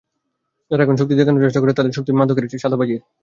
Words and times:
যারা 0.71 0.81
এখন 0.83 0.95
শক্তি 0.97 1.13
দেখানোর 1.15 1.43
চেষ্টা 1.45 1.59
করছে, 1.61 1.75
তাদের 1.75 1.93
শক্তি 1.93 2.11
মাদকের, 2.11 2.45
চাঁদাবাজির 2.53 2.99
টাকার 2.99 3.07
শক্তি। 3.07 3.17